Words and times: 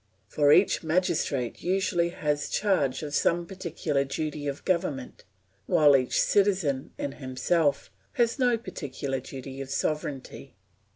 For 0.27 0.51
each 0.51 0.81
magistrate 0.81 1.61
usually 1.61 2.09
has 2.09 2.49
charge 2.49 3.03
of 3.03 3.13
some 3.13 3.45
particular 3.45 4.03
duty 4.03 4.47
of 4.47 4.65
government; 4.65 5.25
while 5.67 5.95
each 5.95 6.19
citizen, 6.19 6.89
in 6.97 7.11
himself, 7.11 7.91
has 8.13 8.39
no 8.39 8.57
particular 8.57 9.19
duty 9.19 9.61
of 9.61 9.69
sovereignty. 9.69 10.55